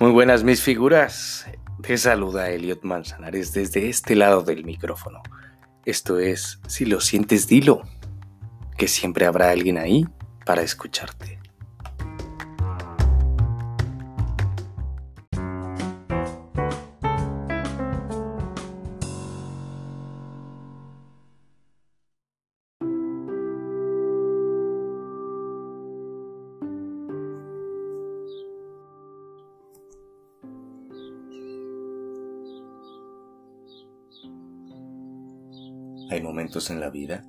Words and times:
Muy 0.00 0.12
buenas 0.12 0.44
mis 0.44 0.62
figuras. 0.62 1.44
Te 1.82 1.98
saluda 1.98 2.50
Elliot 2.50 2.84
Manzanares 2.84 3.52
desde 3.52 3.88
este 3.88 4.14
lado 4.14 4.42
del 4.42 4.64
micrófono. 4.64 5.22
Esto 5.84 6.20
es, 6.20 6.60
si 6.68 6.84
lo 6.84 7.00
sientes, 7.00 7.48
dilo, 7.48 7.82
que 8.76 8.86
siempre 8.86 9.26
habrá 9.26 9.50
alguien 9.50 9.76
ahí 9.76 10.06
para 10.46 10.62
escucharte. 10.62 11.37
Hay 36.18 36.24
momentos 36.24 36.68
en 36.70 36.80
la 36.80 36.90
vida 36.90 37.24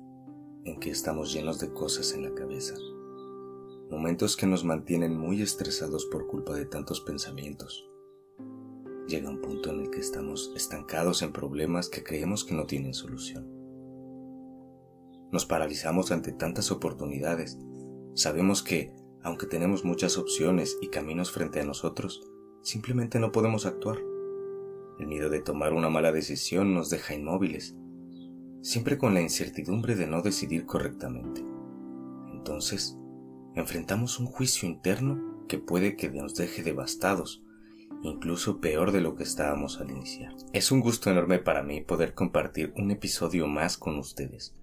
en 0.64 0.80
que 0.80 0.90
estamos 0.90 1.32
llenos 1.32 1.60
de 1.60 1.72
cosas 1.72 2.12
en 2.12 2.24
la 2.24 2.34
cabeza. 2.34 2.74
Momentos 3.88 4.36
que 4.36 4.48
nos 4.48 4.64
mantienen 4.64 5.16
muy 5.16 5.42
estresados 5.42 6.06
por 6.06 6.26
culpa 6.26 6.56
de 6.56 6.64
tantos 6.64 7.00
pensamientos. 7.00 7.88
Llega 9.06 9.30
un 9.30 9.40
punto 9.42 9.70
en 9.70 9.82
el 9.82 9.90
que 9.90 10.00
estamos 10.00 10.52
estancados 10.56 11.22
en 11.22 11.32
problemas 11.32 11.88
que 11.88 12.02
creemos 12.02 12.44
que 12.44 12.56
no 12.56 12.66
tienen 12.66 12.92
solución. 12.92 13.46
Nos 15.30 15.46
paralizamos 15.46 16.10
ante 16.10 16.32
tantas 16.32 16.72
oportunidades. 16.72 17.60
Sabemos 18.14 18.60
que, 18.60 18.92
aunque 19.22 19.46
tenemos 19.46 19.84
muchas 19.84 20.18
opciones 20.18 20.76
y 20.82 20.88
caminos 20.88 21.30
frente 21.30 21.60
a 21.60 21.64
nosotros, 21.64 22.28
simplemente 22.62 23.20
no 23.20 23.30
podemos 23.30 23.66
actuar. 23.66 23.98
El 24.98 25.06
miedo 25.06 25.30
de 25.30 25.42
tomar 25.42 25.74
una 25.74 25.90
mala 25.90 26.10
decisión 26.10 26.74
nos 26.74 26.90
deja 26.90 27.14
inmóviles 27.14 27.76
siempre 28.62 28.98
con 28.98 29.14
la 29.14 29.20
incertidumbre 29.20 29.94
de 29.94 30.06
no 30.06 30.22
decidir 30.22 30.66
correctamente. 30.66 31.42
Entonces, 32.32 32.96
enfrentamos 33.54 34.18
un 34.18 34.26
juicio 34.26 34.68
interno 34.68 35.46
que 35.48 35.58
puede 35.58 35.96
que 35.96 36.10
nos 36.10 36.34
deje 36.34 36.62
devastados, 36.62 37.42
incluso 38.02 38.60
peor 38.60 38.92
de 38.92 39.00
lo 39.00 39.14
que 39.16 39.22
estábamos 39.22 39.80
al 39.80 39.90
iniciar. 39.90 40.34
Es 40.52 40.70
un 40.70 40.80
gusto 40.80 41.10
enorme 41.10 41.38
para 41.38 41.62
mí 41.62 41.80
poder 41.80 42.14
compartir 42.14 42.72
un 42.76 42.90
episodio 42.90 43.46
más 43.46 43.76
con 43.76 43.98
ustedes. 43.98 44.54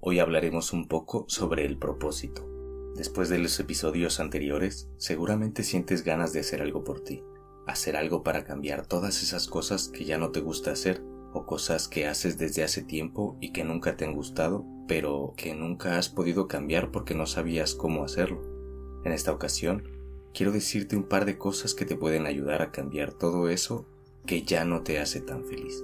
Hoy 0.00 0.18
hablaremos 0.18 0.72
un 0.72 0.88
poco 0.88 1.26
sobre 1.28 1.66
el 1.66 1.76
propósito. 1.76 2.48
Después 2.96 3.28
de 3.28 3.38
los 3.38 3.58
episodios 3.60 4.18
anteriores, 4.18 4.88
seguramente 4.96 5.62
sientes 5.62 6.04
ganas 6.04 6.32
de 6.32 6.40
hacer 6.40 6.62
algo 6.62 6.84
por 6.84 7.00
ti, 7.00 7.22
hacer 7.66 7.96
algo 7.96 8.22
para 8.22 8.44
cambiar 8.44 8.86
todas 8.86 9.22
esas 9.22 9.46
cosas 9.46 9.88
que 9.88 10.04
ya 10.04 10.18
no 10.18 10.30
te 10.30 10.40
gusta 10.40 10.72
hacer 10.72 11.02
o 11.32 11.46
cosas 11.46 11.88
que 11.88 12.06
haces 12.06 12.38
desde 12.38 12.62
hace 12.62 12.82
tiempo 12.82 13.36
y 13.40 13.52
que 13.52 13.64
nunca 13.64 13.96
te 13.96 14.04
han 14.04 14.14
gustado, 14.14 14.64
pero 14.88 15.34
que 15.36 15.54
nunca 15.54 15.98
has 15.98 16.08
podido 16.08 16.48
cambiar 16.48 16.90
porque 16.90 17.14
no 17.14 17.26
sabías 17.26 17.74
cómo 17.74 18.04
hacerlo. 18.04 18.42
En 19.04 19.12
esta 19.12 19.32
ocasión, 19.32 19.84
quiero 20.34 20.52
decirte 20.52 20.96
un 20.96 21.04
par 21.04 21.24
de 21.24 21.38
cosas 21.38 21.74
que 21.74 21.84
te 21.84 21.96
pueden 21.96 22.26
ayudar 22.26 22.62
a 22.62 22.72
cambiar 22.72 23.12
todo 23.12 23.48
eso 23.48 23.86
que 24.26 24.42
ya 24.42 24.64
no 24.64 24.82
te 24.82 24.98
hace 24.98 25.20
tan 25.20 25.44
feliz. 25.44 25.82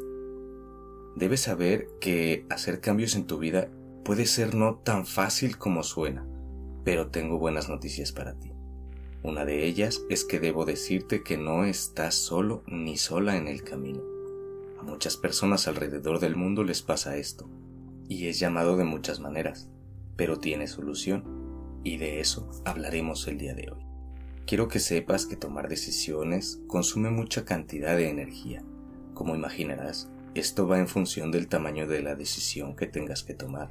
Debes 1.14 1.40
saber 1.40 1.88
que 2.00 2.44
hacer 2.50 2.80
cambios 2.80 3.14
en 3.14 3.26
tu 3.26 3.38
vida 3.38 3.70
puede 4.04 4.26
ser 4.26 4.54
no 4.54 4.76
tan 4.76 5.06
fácil 5.06 5.56
como 5.56 5.82
suena, 5.82 6.26
pero 6.84 7.08
tengo 7.08 7.38
buenas 7.38 7.68
noticias 7.68 8.12
para 8.12 8.34
ti. 8.34 8.52
Una 9.22 9.44
de 9.44 9.66
ellas 9.66 10.02
es 10.10 10.24
que 10.24 10.38
debo 10.38 10.64
decirte 10.66 11.22
que 11.22 11.38
no 11.38 11.64
estás 11.64 12.14
solo 12.14 12.62
ni 12.66 12.96
sola 12.96 13.36
en 13.36 13.48
el 13.48 13.64
camino 13.64 14.15
muchas 14.86 15.16
personas 15.16 15.68
alrededor 15.68 16.20
del 16.20 16.36
mundo 16.36 16.64
les 16.64 16.80
pasa 16.80 17.16
esto, 17.16 17.50
y 18.08 18.28
es 18.28 18.38
llamado 18.38 18.76
de 18.76 18.84
muchas 18.84 19.20
maneras, 19.20 19.68
pero 20.16 20.38
tiene 20.38 20.66
solución, 20.68 21.80
y 21.84 21.98
de 21.98 22.20
eso 22.20 22.50
hablaremos 22.64 23.28
el 23.28 23.38
día 23.38 23.54
de 23.54 23.70
hoy. 23.70 23.84
Quiero 24.46 24.68
que 24.68 24.78
sepas 24.78 25.26
que 25.26 25.36
tomar 25.36 25.68
decisiones 25.68 26.62
consume 26.68 27.10
mucha 27.10 27.44
cantidad 27.44 27.96
de 27.96 28.08
energía. 28.08 28.62
Como 29.12 29.34
imaginarás, 29.34 30.08
esto 30.34 30.68
va 30.68 30.78
en 30.78 30.86
función 30.86 31.32
del 31.32 31.48
tamaño 31.48 31.88
de 31.88 32.02
la 32.02 32.14
decisión 32.14 32.76
que 32.76 32.86
tengas 32.86 33.24
que 33.24 33.34
tomar. 33.34 33.70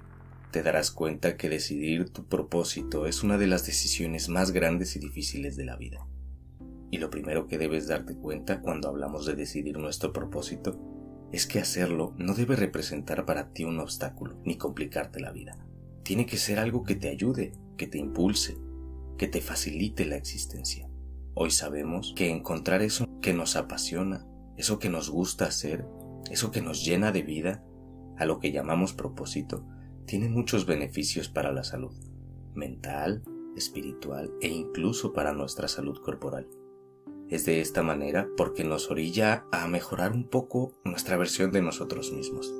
Te 0.51 0.63
darás 0.63 0.91
cuenta 0.91 1.37
que 1.37 1.47
decidir 1.47 2.09
tu 2.09 2.25
propósito 2.25 3.05
es 3.07 3.23
una 3.23 3.37
de 3.37 3.47
las 3.47 3.65
decisiones 3.65 4.27
más 4.27 4.51
grandes 4.51 4.95
y 4.95 4.99
difíciles 4.99 5.55
de 5.55 5.65
la 5.65 5.77
vida. 5.77 6.05
Y 6.91 6.97
lo 6.97 7.09
primero 7.09 7.47
que 7.47 7.57
debes 7.57 7.87
darte 7.87 8.15
cuenta 8.15 8.61
cuando 8.61 8.89
hablamos 8.89 9.25
de 9.25 9.35
decidir 9.35 9.77
nuestro 9.77 10.11
propósito 10.11 10.94
es 11.35 11.47
que 11.47 11.59
hacerlo 11.59 12.13
no 12.17 12.33
debe 12.33 12.55
representar 12.55 13.25
para 13.25 13.51
ti 13.51 13.65
un 13.65 13.79
obstáculo 13.79 14.39
ni 14.45 14.57
complicarte 14.57 15.19
la 15.19 15.33
vida. 15.33 15.57
Tiene 16.01 16.25
que 16.25 16.37
ser 16.37 16.59
algo 16.59 16.83
que 16.83 16.95
te 16.95 17.09
ayude, 17.09 17.51
que 17.75 17.87
te 17.87 17.97
impulse, 17.97 18.57
que 19.17 19.27
te 19.27 19.41
facilite 19.41 20.05
la 20.05 20.15
existencia. 20.15 20.89
Hoy 21.33 21.51
sabemos 21.51 22.13
que 22.15 22.29
encontrar 22.29 22.81
eso 22.81 23.05
que 23.21 23.33
nos 23.33 23.57
apasiona, 23.57 24.25
eso 24.55 24.79
que 24.79 24.89
nos 24.89 25.09
gusta 25.09 25.43
hacer, 25.47 25.85
eso 26.31 26.51
que 26.51 26.61
nos 26.61 26.85
llena 26.85 27.11
de 27.11 27.23
vida, 27.23 27.65
a 28.17 28.23
lo 28.23 28.39
que 28.39 28.53
llamamos 28.53 28.93
propósito, 28.93 29.67
tiene 30.05 30.29
muchos 30.29 30.65
beneficios 30.65 31.27
para 31.27 31.51
la 31.51 31.65
salud 31.65 31.93
mental, 32.53 33.23
espiritual 33.57 34.31
e 34.39 34.47
incluso 34.47 35.11
para 35.11 35.33
nuestra 35.33 35.67
salud 35.67 35.97
corporal. 36.01 36.47
Es 37.29 37.43
de 37.45 37.59
esta 37.59 37.81
manera 37.81 38.29
porque 38.37 38.63
nos 38.63 38.91
orilla 38.91 39.45
a 39.51 39.67
mejorar 39.67 40.11
un 40.11 40.25
poco 40.25 40.73
nuestra 40.83 41.17
versión 41.17 41.51
de 41.51 41.63
nosotros 41.63 42.11
mismos. 42.11 42.53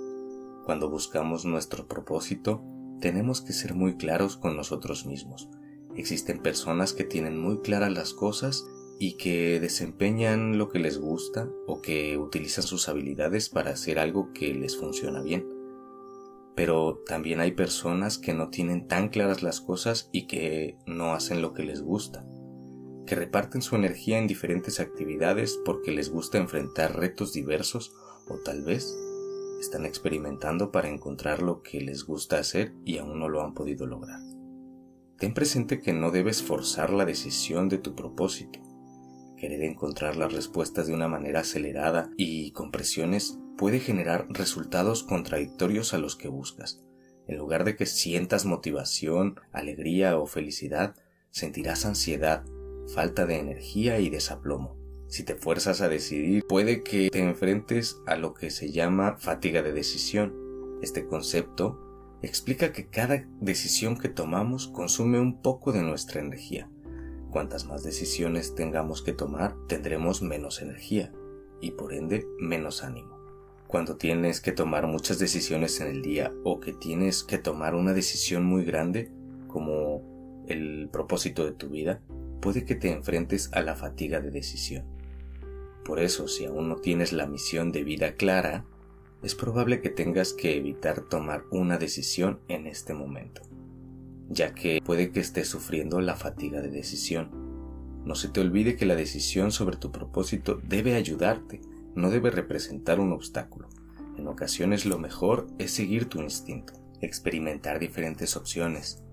Cuando 0.66 0.90
buscamos 0.90 1.46
nuestro 1.46 1.88
propósito, 1.88 2.64
tenemos 3.00 3.42
que 3.42 3.54
ser 3.54 3.76
muy 3.76 3.96
claros 3.96 4.38
con 4.38 4.58
nosotros 4.58 5.06
mismos. 5.06 5.50
Existen 5.96 6.42
personas 6.42 6.94
que 6.94 7.04
tienen 7.04 7.40
muy 7.40 7.60
claras 7.62 7.94
las 7.94 8.14
cosas 8.14 8.66
y 8.98 9.18
que 9.18 9.60
desempeñan 9.60 10.58
lo 10.58 10.70
que 10.70 10.80
les 10.80 10.98
gusta 10.98 11.48
o 11.68 11.82
que 11.82 12.18
utilizan 12.18 12.64
sus 12.64 12.90
habilidades 12.90 13.50
para 13.50 13.72
hacer 13.72 14.00
algo 14.00 14.34
que 14.34 14.56
les 14.56 14.78
funciona 14.78 15.22
bien. 15.22 15.46
Pero 16.56 17.04
también 17.06 17.40
hay 17.40 17.52
personas 17.52 18.18
que 18.18 18.34
no 18.34 18.50
tienen 18.50 18.88
tan 18.88 19.10
claras 19.10 19.44
las 19.44 19.62
cosas 19.62 20.10
y 20.12 20.26
que 20.26 20.80
no 20.88 21.14
hacen 21.14 21.44
lo 21.44 21.54
que 21.54 21.64
les 21.64 21.84
gusta 21.84 22.26
que 23.06 23.16
reparten 23.16 23.62
su 23.62 23.76
energía 23.76 24.18
en 24.18 24.28
diferentes 24.28 24.80
actividades 24.80 25.60
porque 25.64 25.92
les 25.92 26.10
gusta 26.10 26.38
enfrentar 26.38 26.98
retos 26.98 27.34
diversos 27.34 27.94
o 28.28 28.38
tal 28.38 28.64
vez 28.64 28.96
están 29.60 29.86
experimentando 29.86 30.72
para 30.72 30.90
encontrar 30.90 31.42
lo 31.42 31.62
que 31.62 31.82
les 31.82 32.04
gusta 32.04 32.40
hacer 32.40 32.74
y 32.84 32.98
aún 32.98 33.20
no 33.20 33.30
lo 33.30 33.42
han 33.42 33.54
podido 33.54 33.86
lograr. 33.86 34.20
Ten 35.18 35.34
presente 35.34 35.80
que 35.80 35.94
no 35.94 36.12
debes 36.12 36.44
forzar 36.44 36.92
la 36.92 37.06
decisión 37.06 37.70
de 37.70 37.78
tu 37.78 37.96
propósito. 37.96 38.60
Querer 39.38 39.64
encontrar 39.64 40.18
las 40.18 40.34
respuestas 40.34 40.88
de 40.88 40.94
una 40.94 41.08
manera 41.08 41.42
acelerada 41.42 42.10
y 42.18 42.52
con 42.52 42.72
presiones 42.72 43.40
puede 43.58 43.80
generar 43.80 44.28
resultados 44.30 45.04
contradictorios 45.04 45.94
a 45.94 46.00
los 46.00 46.16
que 46.16 46.28
buscas. 46.28 46.82
En 47.28 47.38
lugar 47.38 47.64
de 47.64 47.76
que 47.76 47.86
sientas 47.86 48.46
motivación, 48.46 49.40
alegría 49.52 50.18
o 50.18 50.28
felicidad, 50.28 50.96
sentirás 51.32 51.86
ansiedad, 51.86 52.46
falta 52.94 53.26
de 53.26 53.40
energía 53.40 54.00
y 54.00 54.10
desaplomo. 54.10 54.76
Si 55.08 55.24
te 55.24 55.36
fuerzas 55.36 55.82
a 55.82 55.90
decidir, 55.90 56.44
puede 56.46 56.84
que 56.84 57.10
te 57.10 57.20
enfrentes 57.20 58.02
a 58.06 58.16
lo 58.16 58.34
que 58.34 58.50
se 58.50 58.72
llama 58.72 59.18
fatiga 59.18 59.62
de 59.62 59.72
decisión. 59.72 60.34
Este 60.82 61.06
concepto 61.06 61.80
explica 62.22 62.72
que 62.72 62.88
cada 62.88 63.26
decisión 63.40 63.98
que 63.98 64.10
tomamos 64.10 64.68
consume 64.68 65.20
un 65.20 65.42
poco 65.42 65.72
de 65.72 65.84
nuestra 65.84 66.22
energía. 66.22 66.70
Cuantas 67.30 67.66
más 67.66 67.84
decisiones 67.84 68.56
tengamos 68.56 69.02
que 69.02 69.14
tomar, 69.14 69.56
tendremos 69.68 70.22
menos 70.22 70.62
energía 70.62 71.12
y 71.62 71.72
por 71.72 71.94
ende 71.94 72.28
menos 72.40 72.84
ánimo. 72.84 73.16
Cuando 73.68 73.98
tienes 73.98 74.42
que 74.42 74.52
tomar 74.52 74.88
muchas 74.88 75.20
decisiones 75.20 75.82
en 75.82 75.88
el 75.88 76.02
día 76.02 76.34
o 76.44 76.60
que 76.60 76.74
tienes 76.74 77.24
que 77.24 77.38
tomar 77.38 77.76
una 77.76 77.94
decisión 77.94 78.46
muy 78.46 78.64
grande, 78.64 79.12
como 79.48 80.44
el 80.48 80.90
propósito 80.92 81.46
de 81.46 81.52
tu 81.52 81.70
vida, 81.70 82.02
puede 82.46 82.64
que 82.64 82.76
te 82.76 82.92
enfrentes 82.92 83.50
a 83.54 83.62
la 83.62 83.74
fatiga 83.74 84.22
de 84.22 84.30
decisión. 84.30 84.86
Por 85.84 86.00
eso, 86.00 86.28
si 86.28 86.46
aún 86.46 86.70
no 86.70 86.76
tienes 86.76 87.12
la 87.12 87.26
misión 87.26 87.72
de 87.72 87.84
vida 87.84 88.14
clara, 88.14 88.66
es 89.24 89.34
probable 89.34 89.82
que 89.82 89.90
tengas 89.90 90.32
que 90.32 90.56
evitar 90.56 91.02
tomar 91.02 91.46
una 91.50 91.80
decisión 91.80 92.40
en 92.48 92.68
este 92.68 92.94
momento, 92.94 93.42
ya 94.30 94.54
que 94.54 94.80
puede 94.86 95.10
que 95.10 95.22
estés 95.22 95.48
sufriendo 95.48 96.02
la 96.02 96.16
fatiga 96.16 96.62
de 96.62 96.70
decisión. 96.70 97.32
No 98.06 98.14
se 98.14 98.28
te 98.28 98.42
olvide 98.42 98.76
que 98.76 98.86
la 98.86 98.96
decisión 98.96 99.52
sobre 99.52 99.78
tu 99.78 99.92
propósito 99.92 100.62
debe 100.70 100.94
ayudarte, 100.94 101.62
no 101.96 102.12
debe 102.12 102.30
representar 102.30 103.00
un 103.00 103.12
obstáculo. 103.12 103.70
En 104.20 104.28
ocasiones 104.28 104.86
lo 104.86 105.00
mejor 105.00 105.48
es 105.58 105.72
seguir 105.72 106.10
tu 106.10 106.22
instinto, 106.22 106.74
experimentar 107.02 107.80
diferentes 107.80 108.38
opciones, 108.38 109.04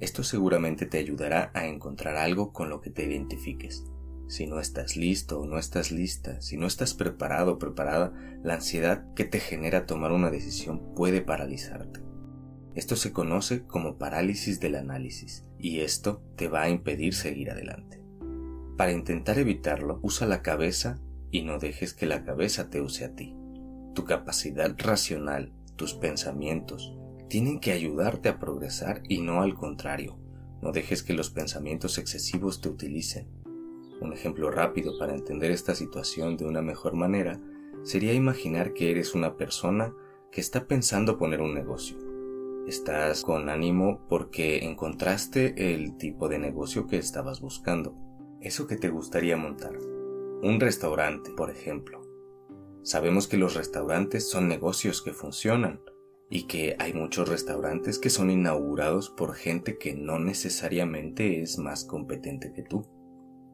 esto 0.00 0.22
seguramente 0.22 0.86
te 0.86 0.98
ayudará 0.98 1.50
a 1.54 1.66
encontrar 1.66 2.16
algo 2.16 2.52
con 2.52 2.68
lo 2.68 2.80
que 2.80 2.90
te 2.90 3.04
identifiques. 3.04 3.84
Si 4.28 4.46
no 4.46 4.60
estás 4.60 4.96
listo 4.96 5.40
o 5.40 5.46
no 5.46 5.58
estás 5.58 5.92
lista, 5.92 6.40
si 6.40 6.56
no 6.56 6.66
estás 6.66 6.94
preparado 6.94 7.52
o 7.52 7.58
preparada, 7.58 8.12
la 8.42 8.54
ansiedad 8.54 9.06
que 9.14 9.24
te 9.24 9.38
genera 9.38 9.86
tomar 9.86 10.12
una 10.12 10.30
decisión 10.30 10.94
puede 10.94 11.20
paralizarte. 11.22 12.00
Esto 12.74 12.96
se 12.96 13.12
conoce 13.12 13.64
como 13.64 13.96
parálisis 13.96 14.60
del 14.60 14.74
análisis 14.74 15.44
y 15.58 15.80
esto 15.80 16.22
te 16.36 16.48
va 16.48 16.62
a 16.62 16.68
impedir 16.68 17.14
seguir 17.14 17.50
adelante. 17.50 18.02
Para 18.76 18.92
intentar 18.92 19.38
evitarlo, 19.38 19.98
usa 20.02 20.26
la 20.26 20.42
cabeza 20.42 21.00
y 21.30 21.42
no 21.42 21.58
dejes 21.58 21.94
que 21.94 22.04
la 22.04 22.24
cabeza 22.24 22.68
te 22.68 22.82
use 22.82 23.06
a 23.06 23.14
ti. 23.14 23.34
Tu 23.94 24.04
capacidad 24.04 24.74
racional, 24.76 25.54
tus 25.76 25.94
pensamientos, 25.94 26.94
tienen 27.28 27.60
que 27.60 27.72
ayudarte 27.72 28.28
a 28.28 28.38
progresar 28.38 29.02
y 29.08 29.20
no 29.20 29.42
al 29.42 29.54
contrario. 29.54 30.18
No 30.62 30.72
dejes 30.72 31.02
que 31.02 31.12
los 31.12 31.30
pensamientos 31.30 31.98
excesivos 31.98 32.60
te 32.60 32.68
utilicen. 32.68 33.28
Un 34.00 34.12
ejemplo 34.12 34.50
rápido 34.50 34.98
para 34.98 35.14
entender 35.14 35.50
esta 35.50 35.74
situación 35.74 36.36
de 36.36 36.44
una 36.44 36.62
mejor 36.62 36.94
manera 36.94 37.40
sería 37.82 38.12
imaginar 38.12 38.74
que 38.74 38.90
eres 38.90 39.14
una 39.14 39.36
persona 39.36 39.92
que 40.30 40.40
está 40.40 40.66
pensando 40.66 41.18
poner 41.18 41.40
un 41.40 41.54
negocio. 41.54 41.96
Estás 42.66 43.22
con 43.22 43.48
ánimo 43.48 44.06
porque 44.08 44.64
encontraste 44.64 45.72
el 45.72 45.96
tipo 45.96 46.28
de 46.28 46.38
negocio 46.38 46.86
que 46.86 46.98
estabas 46.98 47.40
buscando, 47.40 47.96
eso 48.40 48.66
que 48.66 48.76
te 48.76 48.88
gustaría 48.88 49.36
montar. 49.36 49.76
Un 50.42 50.58
restaurante, 50.60 51.30
por 51.30 51.50
ejemplo. 51.50 52.02
Sabemos 52.82 53.28
que 53.28 53.36
los 53.36 53.54
restaurantes 53.54 54.28
son 54.28 54.48
negocios 54.48 55.00
que 55.02 55.12
funcionan 55.12 55.80
y 56.28 56.44
que 56.44 56.76
hay 56.78 56.92
muchos 56.92 57.28
restaurantes 57.28 57.98
que 57.98 58.10
son 58.10 58.30
inaugurados 58.30 59.10
por 59.10 59.34
gente 59.34 59.78
que 59.78 59.94
no 59.94 60.18
necesariamente 60.18 61.40
es 61.40 61.58
más 61.58 61.84
competente 61.84 62.52
que 62.52 62.62
tú. 62.62 62.86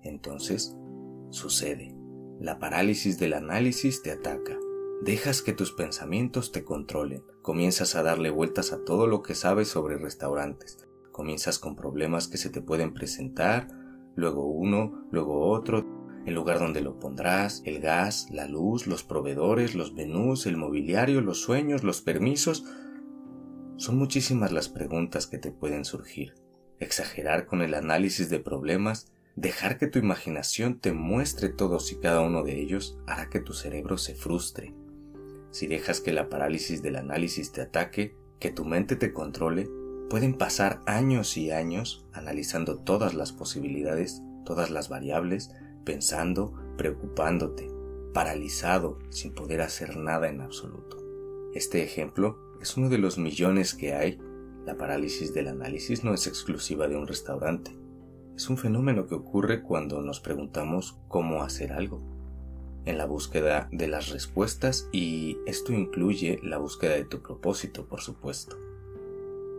Entonces, 0.02 0.74
sucede. 1.30 1.94
La 2.40 2.58
parálisis 2.58 3.18
del 3.18 3.34
análisis 3.34 4.02
te 4.02 4.10
ataca. 4.10 4.58
Dejas 5.02 5.42
que 5.42 5.52
tus 5.52 5.72
pensamientos 5.72 6.52
te 6.52 6.64
controlen. 6.64 7.22
Comienzas 7.42 7.94
a 7.94 8.02
darle 8.02 8.30
vueltas 8.30 8.72
a 8.72 8.84
todo 8.84 9.06
lo 9.06 9.22
que 9.22 9.34
sabes 9.34 9.68
sobre 9.68 9.98
restaurantes. 9.98 10.78
Comienzas 11.10 11.58
con 11.58 11.76
problemas 11.76 12.26
que 12.28 12.38
se 12.38 12.50
te 12.50 12.62
pueden 12.62 12.94
presentar, 12.94 13.68
luego 14.14 14.46
uno, 14.46 15.06
luego 15.10 15.50
otro, 15.50 15.84
el 16.26 16.34
lugar 16.34 16.58
donde 16.58 16.80
lo 16.80 16.98
pondrás, 16.98 17.62
el 17.64 17.80
gas, 17.80 18.28
la 18.30 18.46
luz, 18.46 18.86
los 18.86 19.02
proveedores, 19.02 19.74
los 19.74 19.92
menús, 19.92 20.46
el 20.46 20.56
mobiliario, 20.56 21.20
los 21.20 21.40
sueños, 21.40 21.82
los 21.82 22.00
permisos. 22.00 22.64
Son 23.76 23.96
muchísimas 23.96 24.52
las 24.52 24.68
preguntas 24.68 25.26
que 25.26 25.38
te 25.38 25.50
pueden 25.50 25.84
surgir. 25.84 26.34
Exagerar 26.78 27.46
con 27.46 27.62
el 27.62 27.74
análisis 27.74 28.30
de 28.30 28.38
problemas, 28.38 29.12
dejar 29.36 29.78
que 29.78 29.86
tu 29.86 29.98
imaginación 29.98 30.78
te 30.78 30.92
muestre 30.92 31.48
todos 31.48 31.90
y 31.92 31.98
cada 31.98 32.20
uno 32.20 32.44
de 32.44 32.60
ellos 32.60 32.98
hará 33.06 33.28
que 33.28 33.40
tu 33.40 33.52
cerebro 33.52 33.98
se 33.98 34.14
frustre. 34.14 34.74
Si 35.50 35.66
dejas 35.66 36.00
que 36.00 36.12
la 36.12 36.28
parálisis 36.28 36.82
del 36.82 36.96
análisis 36.96 37.52
te 37.52 37.60
ataque, 37.60 38.14
que 38.38 38.50
tu 38.50 38.64
mente 38.64 38.96
te 38.96 39.12
controle, 39.12 39.68
pueden 40.08 40.34
pasar 40.34 40.80
años 40.86 41.36
y 41.36 41.50
años 41.50 42.06
analizando 42.12 42.78
todas 42.78 43.14
las 43.14 43.32
posibilidades, 43.32 44.22
todas 44.44 44.70
las 44.70 44.88
variables, 44.88 45.50
pensando, 45.84 46.54
preocupándote, 46.76 47.70
paralizado, 48.12 48.98
sin 49.10 49.32
poder 49.32 49.62
hacer 49.62 49.96
nada 49.96 50.28
en 50.28 50.40
absoluto. 50.40 50.98
Este 51.54 51.82
ejemplo 51.82 52.38
es 52.60 52.76
uno 52.76 52.88
de 52.88 52.98
los 52.98 53.18
millones 53.18 53.74
que 53.74 53.94
hay. 53.94 54.18
La 54.64 54.76
parálisis 54.76 55.34
del 55.34 55.48
análisis 55.48 56.04
no 56.04 56.14
es 56.14 56.26
exclusiva 56.26 56.88
de 56.88 56.96
un 56.96 57.06
restaurante. 57.06 57.72
Es 58.36 58.48
un 58.48 58.56
fenómeno 58.56 59.06
que 59.06 59.14
ocurre 59.14 59.62
cuando 59.62 60.00
nos 60.00 60.20
preguntamos 60.20 60.98
cómo 61.08 61.42
hacer 61.42 61.72
algo. 61.72 62.00
En 62.84 62.98
la 62.98 63.06
búsqueda 63.06 63.68
de 63.70 63.86
las 63.86 64.08
respuestas 64.08 64.88
y 64.92 65.38
esto 65.46 65.72
incluye 65.72 66.40
la 66.42 66.58
búsqueda 66.58 66.94
de 66.94 67.04
tu 67.04 67.20
propósito, 67.20 67.86
por 67.86 68.00
supuesto. 68.00 68.56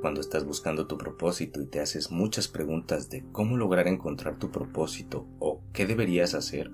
Cuando 0.02 0.20
estás 0.20 0.46
buscando 0.46 0.88
tu 0.88 0.98
propósito 0.98 1.62
y 1.62 1.68
te 1.68 1.80
haces 1.80 2.12
muchas 2.12 2.50
preguntas 2.50 3.10
de 3.10 3.24
cómo 3.32 3.56
lograr 3.56 3.88
encontrar 3.88 4.38
tu 4.38 4.52
propósito 4.52 5.26
o 5.40 5.53
qué 5.74 5.88
deberías 5.88 6.36
hacer, 6.36 6.72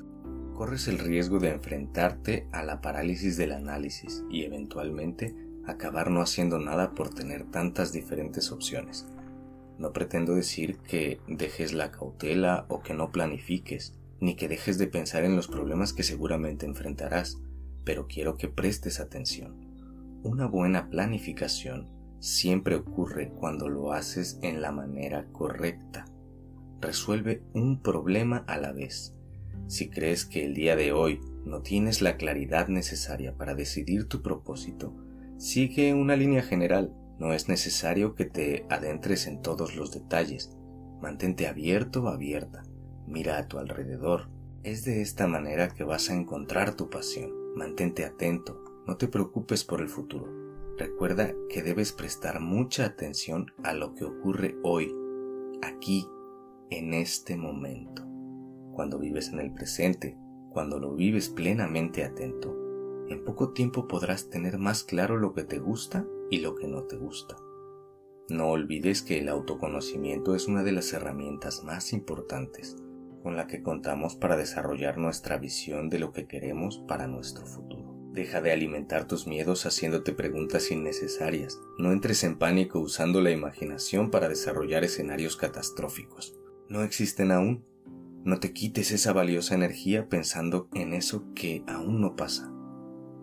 corres 0.53 0.89
el 0.89 0.99
riesgo 0.99 1.39
de 1.39 1.51
enfrentarte 1.51 2.47
a 2.51 2.63
la 2.63 2.81
parálisis 2.81 3.37
del 3.37 3.53
análisis 3.53 4.23
y 4.29 4.43
eventualmente 4.43 5.33
acabar 5.65 6.11
no 6.11 6.21
haciendo 6.21 6.59
nada 6.59 6.91
por 6.91 7.13
tener 7.13 7.45
tantas 7.45 7.93
diferentes 7.93 8.51
opciones. 8.51 9.07
No 9.77 9.93
pretendo 9.93 10.35
decir 10.35 10.77
que 10.79 11.21
dejes 11.27 11.71
la 11.71 11.91
cautela 11.91 12.65
o 12.67 12.81
que 12.81 12.93
no 12.93 13.11
planifiques, 13.11 13.97
ni 14.19 14.35
que 14.35 14.49
dejes 14.49 14.77
de 14.77 14.87
pensar 14.87 15.23
en 15.23 15.37
los 15.37 15.47
problemas 15.47 15.93
que 15.93 16.03
seguramente 16.03 16.65
enfrentarás, 16.65 17.37
pero 17.85 18.07
quiero 18.07 18.35
que 18.35 18.49
prestes 18.49 18.99
atención. 18.99 19.55
Una 20.23 20.47
buena 20.47 20.89
planificación 20.89 21.87
siempre 22.19 22.75
ocurre 22.75 23.29
cuando 23.29 23.69
lo 23.69 23.93
haces 23.93 24.37
en 24.41 24.61
la 24.61 24.73
manera 24.73 25.25
correcta. 25.31 26.05
Resuelve 26.79 27.41
un 27.53 27.81
problema 27.81 28.43
a 28.47 28.57
la 28.57 28.71
vez. 28.71 29.15
Si 29.67 29.89
crees 29.89 30.25
que 30.25 30.45
el 30.45 30.53
día 30.53 30.75
de 30.75 30.91
hoy 30.91 31.19
no 31.45 31.61
tienes 31.61 32.01
la 32.01 32.17
claridad 32.17 32.67
necesaria 32.67 33.35
para 33.35 33.55
decidir 33.55 34.07
tu 34.07 34.21
propósito, 34.21 34.95
sigue 35.37 35.93
una 35.93 36.15
línea 36.15 36.41
general. 36.41 36.93
No 37.19 37.33
es 37.33 37.49
necesario 37.49 38.15
que 38.15 38.25
te 38.25 38.65
adentres 38.69 39.27
en 39.27 39.41
todos 39.41 39.75
los 39.75 39.91
detalles. 39.91 40.55
Mantente 41.01 41.47
abierto 41.47 42.03
o 42.03 42.07
abierta. 42.07 42.63
Mira 43.07 43.37
a 43.37 43.47
tu 43.47 43.57
alrededor. 43.57 44.29
Es 44.63 44.85
de 44.85 45.01
esta 45.01 45.27
manera 45.27 45.69
que 45.69 45.83
vas 45.83 46.09
a 46.09 46.15
encontrar 46.15 46.75
tu 46.75 46.89
pasión. 46.89 47.31
Mantente 47.55 48.05
atento. 48.05 48.63
No 48.87 48.97
te 48.97 49.07
preocupes 49.07 49.63
por 49.63 49.81
el 49.81 49.89
futuro 49.89 50.39
Recuerda 50.79 51.33
que 51.49 51.61
debes 51.61 51.91
prestar 51.91 52.39
mucha 52.39 52.85
atención 52.85 53.51
a 53.63 53.73
lo 53.73 53.95
que 53.95 54.05
ocurre 54.05 54.55
hoy, 54.63 54.95
aquí, 55.61 56.07
en 56.69 56.93
este 56.93 57.35
momento. 57.37 58.05
Cuando 58.73 58.99
vives 58.99 59.29
en 59.29 59.39
el 59.39 59.53
presente, 59.53 60.17
cuando 60.49 60.79
lo 60.79 60.95
vives 60.95 61.29
plenamente 61.29 62.03
atento, 62.03 62.55
en 63.09 63.23
poco 63.23 63.51
tiempo 63.53 63.87
podrás 63.87 64.29
tener 64.29 64.57
más 64.57 64.83
claro 64.83 65.17
lo 65.17 65.33
que 65.33 65.43
te 65.43 65.59
gusta 65.59 66.05
y 66.29 66.39
lo 66.39 66.55
que 66.55 66.67
no 66.67 66.83
te 66.83 66.95
gusta. 66.97 67.35
No 68.29 68.49
olvides 68.49 69.01
que 69.01 69.17
el 69.17 69.29
autoconocimiento 69.29 70.35
es 70.35 70.47
una 70.47 70.63
de 70.63 70.71
las 70.71 70.93
herramientas 70.93 71.63
más 71.63 71.93
importantes 71.93 72.77
con 73.23 73.35
la 73.35 73.47
que 73.47 73.61
contamos 73.61 74.15
para 74.15 74.37
desarrollar 74.37 74.97
nuestra 74.97 75.37
visión 75.37 75.89
de 75.89 75.99
lo 75.99 76.13
que 76.13 76.27
queremos 76.27 76.83
para 76.87 77.07
nuestro 77.07 77.45
futuro. 77.45 77.95
Deja 78.11 78.41
de 78.41 78.51
alimentar 78.51 79.07
tus 79.07 79.27
miedos 79.27 79.65
haciéndote 79.65 80.13
preguntas 80.13 80.71
innecesarias. 80.71 81.59
No 81.77 81.91
entres 81.91 82.23
en 82.23 82.37
pánico 82.37 82.79
usando 82.79 83.21
la 83.21 83.31
imaginación 83.31 84.09
para 84.09 84.29
desarrollar 84.29 84.83
escenarios 84.83 85.37
catastróficos. 85.37 86.37
No 86.69 86.83
existen 86.83 87.31
aún. 87.31 87.65
No 88.23 88.39
te 88.39 88.53
quites 88.53 88.91
esa 88.91 89.11
valiosa 89.11 89.55
energía 89.55 90.07
pensando 90.07 90.69
en 90.75 90.93
eso 90.93 91.33
que 91.33 91.63
aún 91.67 91.99
no 91.99 92.15
pasa. 92.15 92.51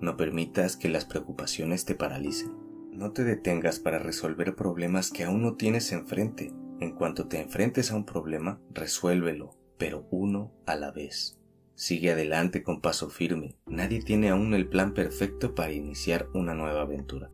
No 0.00 0.16
permitas 0.16 0.76
que 0.76 0.88
las 0.88 1.04
preocupaciones 1.04 1.84
te 1.84 1.94
paralicen. 1.94 2.52
No 2.90 3.12
te 3.12 3.22
detengas 3.22 3.78
para 3.78 4.00
resolver 4.00 4.56
problemas 4.56 5.12
que 5.12 5.22
aún 5.22 5.42
no 5.42 5.54
tienes 5.54 5.92
enfrente. 5.92 6.52
En 6.80 6.90
cuanto 6.96 7.28
te 7.28 7.40
enfrentes 7.40 7.92
a 7.92 7.96
un 7.96 8.04
problema, 8.04 8.60
resuélvelo, 8.72 9.56
pero 9.78 10.08
uno 10.10 10.52
a 10.66 10.74
la 10.74 10.90
vez. 10.90 11.38
Sigue 11.76 12.10
adelante 12.10 12.64
con 12.64 12.80
paso 12.80 13.10
firme. 13.10 13.54
Nadie 13.66 14.02
tiene 14.02 14.30
aún 14.30 14.54
el 14.54 14.68
plan 14.68 14.92
perfecto 14.92 15.54
para 15.54 15.72
iniciar 15.72 16.28
una 16.34 16.54
nueva 16.54 16.82
aventura. 16.82 17.30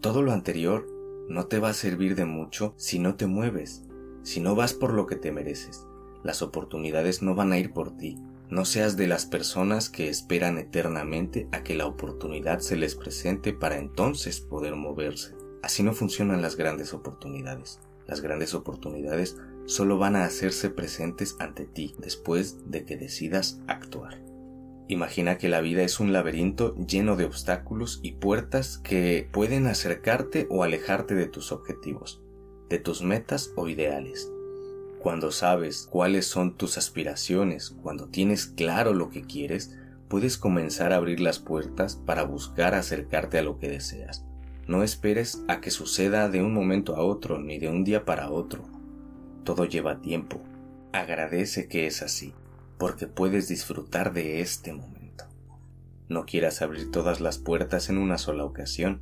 Todo 0.00 0.22
lo 0.22 0.30
anterior 0.30 0.86
no 1.28 1.46
te 1.46 1.58
va 1.58 1.70
a 1.70 1.74
servir 1.74 2.14
de 2.14 2.26
mucho 2.26 2.74
si 2.76 3.00
no 3.00 3.16
te 3.16 3.26
mueves, 3.26 3.87
si 4.28 4.40
no 4.40 4.54
vas 4.54 4.74
por 4.74 4.92
lo 4.92 5.06
que 5.06 5.16
te 5.16 5.32
mereces. 5.32 5.86
Las 6.22 6.42
oportunidades 6.42 7.22
no 7.22 7.34
van 7.34 7.50
a 7.50 7.58
ir 7.58 7.72
por 7.72 7.96
ti. 7.96 8.18
No 8.50 8.66
seas 8.66 8.98
de 8.98 9.06
las 9.06 9.24
personas 9.24 9.88
que 9.88 10.10
esperan 10.10 10.58
eternamente 10.58 11.48
a 11.50 11.62
que 11.62 11.74
la 11.74 11.86
oportunidad 11.86 12.58
se 12.58 12.76
les 12.76 12.94
presente 12.94 13.54
para 13.54 13.78
entonces 13.78 14.40
poder 14.40 14.76
moverse. 14.76 15.34
Así 15.62 15.82
no 15.82 15.94
funcionan 15.94 16.42
las 16.42 16.56
grandes 16.56 16.92
oportunidades. 16.92 17.80
Las 18.06 18.20
grandes 18.20 18.52
oportunidades 18.52 19.38
solo 19.64 19.96
van 19.96 20.14
a 20.14 20.24
hacerse 20.24 20.68
presentes 20.68 21.34
ante 21.38 21.64
ti 21.64 21.94
después 21.98 22.70
de 22.70 22.84
que 22.84 22.98
decidas 22.98 23.62
actuar. 23.66 24.22
Imagina 24.88 25.38
que 25.38 25.48
la 25.48 25.62
vida 25.62 25.84
es 25.84 26.00
un 26.00 26.12
laberinto 26.12 26.76
lleno 26.76 27.16
de 27.16 27.24
obstáculos 27.24 28.00
y 28.02 28.12
puertas 28.12 28.76
que 28.76 29.26
pueden 29.32 29.66
acercarte 29.66 30.46
o 30.50 30.64
alejarte 30.64 31.14
de 31.14 31.28
tus 31.28 31.50
objetivos, 31.50 32.22
de 32.68 32.78
tus 32.78 33.02
metas 33.02 33.52
o 33.56 33.68
ideales. 33.68 34.30
Cuando 35.00 35.30
sabes 35.30 35.88
cuáles 35.90 36.26
son 36.26 36.56
tus 36.56 36.76
aspiraciones, 36.76 37.70
cuando 37.82 38.08
tienes 38.08 38.46
claro 38.46 38.94
lo 38.94 39.10
que 39.10 39.22
quieres, 39.22 39.76
puedes 40.08 40.38
comenzar 40.38 40.92
a 40.92 40.96
abrir 40.96 41.20
las 41.20 41.38
puertas 41.38 41.96
para 41.96 42.24
buscar 42.24 42.74
acercarte 42.74 43.38
a 43.38 43.42
lo 43.42 43.58
que 43.58 43.68
deseas. 43.68 44.24
No 44.66 44.82
esperes 44.82 45.42
a 45.48 45.60
que 45.60 45.70
suceda 45.70 46.28
de 46.28 46.42
un 46.42 46.52
momento 46.52 46.96
a 46.96 47.02
otro 47.02 47.38
ni 47.38 47.58
de 47.58 47.68
un 47.68 47.84
día 47.84 48.04
para 48.04 48.30
otro 48.30 48.78
todo 49.48 49.64
lleva 49.64 50.02
tiempo. 50.02 50.42
Agradece 50.92 51.68
que 51.68 51.86
es 51.86 52.02
así. 52.02 52.34
porque 52.76 53.06
puedes 53.06 53.48
disfrutar 53.48 54.12
de 54.12 54.42
este 54.42 54.74
momento. 54.74 55.24
No 56.06 56.26
quieras 56.26 56.60
abrir 56.60 56.90
todas 56.90 57.22
las 57.22 57.38
puertas 57.38 57.88
en 57.88 57.96
una 57.96 58.18
sola 58.18 58.44
ocasión. 58.44 59.00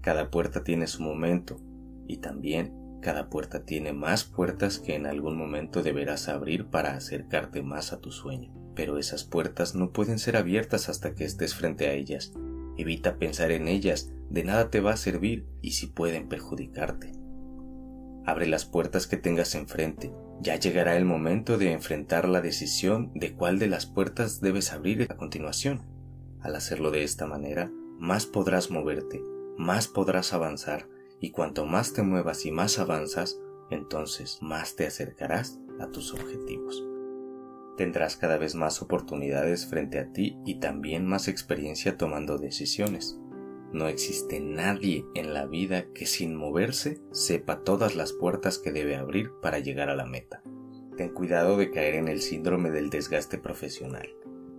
Cada 0.00 0.30
puerta 0.30 0.64
tiene 0.64 0.86
su 0.86 1.02
momento 1.02 1.60
y 2.08 2.16
también 2.16 2.72
cada 3.04 3.28
puerta 3.28 3.64
tiene 3.64 3.92
más 3.92 4.24
puertas 4.24 4.78
que 4.78 4.94
en 4.94 5.06
algún 5.06 5.36
momento 5.36 5.82
deberás 5.82 6.30
abrir 6.30 6.66
para 6.66 6.94
acercarte 6.94 7.62
más 7.62 7.92
a 7.92 8.00
tu 8.00 8.10
sueño. 8.10 8.50
Pero 8.74 8.96
esas 8.96 9.24
puertas 9.24 9.74
no 9.74 9.92
pueden 9.92 10.18
ser 10.18 10.38
abiertas 10.38 10.88
hasta 10.88 11.14
que 11.14 11.24
estés 11.24 11.54
frente 11.54 11.86
a 11.86 11.92
ellas. 11.92 12.32
Evita 12.78 13.18
pensar 13.18 13.50
en 13.50 13.68
ellas, 13.68 14.10
de 14.30 14.42
nada 14.42 14.70
te 14.70 14.80
va 14.80 14.94
a 14.94 14.96
servir 14.96 15.46
y 15.60 15.72
si 15.72 15.86
pueden 15.86 16.28
perjudicarte. 16.28 17.12
Abre 18.24 18.46
las 18.46 18.64
puertas 18.64 19.06
que 19.06 19.18
tengas 19.18 19.54
enfrente. 19.54 20.10
Ya 20.40 20.56
llegará 20.56 20.96
el 20.96 21.04
momento 21.04 21.58
de 21.58 21.72
enfrentar 21.72 22.26
la 22.26 22.40
decisión 22.40 23.12
de 23.14 23.34
cuál 23.34 23.58
de 23.58 23.66
las 23.66 23.84
puertas 23.84 24.40
debes 24.40 24.72
abrir 24.72 25.06
a 25.10 25.16
continuación. 25.16 25.82
Al 26.40 26.56
hacerlo 26.56 26.90
de 26.90 27.04
esta 27.04 27.26
manera, 27.26 27.70
más 27.98 28.24
podrás 28.24 28.70
moverte, 28.70 29.20
más 29.58 29.88
podrás 29.88 30.32
avanzar, 30.32 30.88
y 31.20 31.30
cuanto 31.30 31.66
más 31.66 31.92
te 31.92 32.02
muevas 32.02 32.44
y 32.46 32.50
más 32.50 32.78
avanzas, 32.78 33.40
entonces 33.70 34.38
más 34.42 34.76
te 34.76 34.86
acercarás 34.86 35.58
a 35.80 35.88
tus 35.88 36.12
objetivos. 36.12 36.84
Tendrás 37.76 38.16
cada 38.16 38.36
vez 38.36 38.54
más 38.54 38.82
oportunidades 38.82 39.66
frente 39.66 39.98
a 39.98 40.12
ti 40.12 40.38
y 40.46 40.60
también 40.60 41.06
más 41.06 41.26
experiencia 41.26 41.96
tomando 41.96 42.38
decisiones. 42.38 43.18
No 43.72 43.88
existe 43.88 44.38
nadie 44.38 45.04
en 45.16 45.34
la 45.34 45.46
vida 45.46 45.86
que 45.92 46.06
sin 46.06 46.36
moverse 46.36 47.00
sepa 47.10 47.64
todas 47.64 47.96
las 47.96 48.12
puertas 48.12 48.58
que 48.58 48.70
debe 48.70 48.94
abrir 48.94 49.32
para 49.42 49.58
llegar 49.58 49.90
a 49.90 49.96
la 49.96 50.06
meta. 50.06 50.44
Ten 50.96 51.08
cuidado 51.08 51.56
de 51.56 51.72
caer 51.72 51.96
en 51.96 52.06
el 52.06 52.20
síndrome 52.20 52.70
del 52.70 52.90
desgaste 52.90 53.38
profesional. 53.38 54.08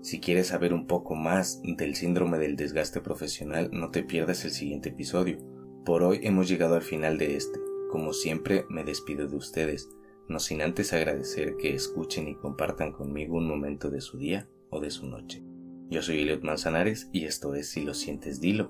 Si 0.01 0.19
quieres 0.19 0.47
saber 0.47 0.73
un 0.73 0.85
poco 0.85 1.15
más 1.15 1.61
del 1.63 1.95
síndrome 1.95 2.37
del 2.37 2.57
desgaste 2.57 2.99
profesional, 2.99 3.69
no 3.71 3.89
te 3.89 4.03
pierdas 4.03 4.43
el 4.43 4.51
siguiente 4.51 4.89
episodio. 4.89 5.37
Por 5.85 6.01
hoy 6.01 6.19
hemos 6.23 6.49
llegado 6.49 6.73
al 6.73 6.81
final 6.81 7.19
de 7.19 7.35
este. 7.35 7.59
Como 7.91 8.11
siempre, 8.11 8.65
me 8.69 8.83
despido 8.83 9.27
de 9.27 9.35
ustedes, 9.35 9.87
no 10.27 10.39
sin 10.39 10.63
antes 10.63 10.93
agradecer 10.93 11.57
que 11.57 11.75
escuchen 11.75 12.27
y 12.27 12.33
compartan 12.33 12.91
conmigo 12.91 13.37
un 13.37 13.47
momento 13.47 13.91
de 13.91 14.01
su 14.01 14.17
día 14.17 14.49
o 14.71 14.79
de 14.79 14.89
su 14.89 15.05
noche. 15.05 15.43
Yo 15.91 16.01
soy 16.01 16.21
Eliot 16.21 16.41
Manzanares 16.41 17.07
y 17.13 17.25
esto 17.25 17.53
es 17.53 17.69
Si 17.69 17.85
lo 17.85 17.93
sientes, 17.93 18.41
dilo 18.41 18.67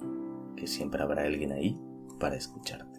que 0.58 0.68
siempre 0.68 1.02
habrá 1.02 1.24
alguien 1.24 1.54
ahí 1.54 1.80
para 2.20 2.36
escucharte. 2.36 2.95